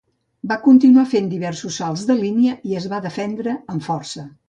Va 0.51 0.55
continuar 0.63 1.03
fent 1.11 1.27
diversos 1.35 1.79
salts 1.83 2.07
de 2.09 2.17
línia 2.25 2.59
i 2.73 2.77
es 2.83 2.91
va 2.95 3.05
defendre 3.09 3.59
amb 3.77 3.91
força. 3.93 4.31